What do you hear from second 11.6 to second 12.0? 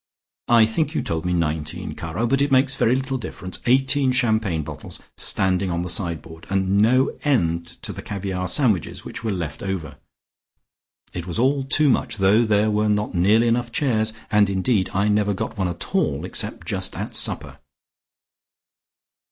too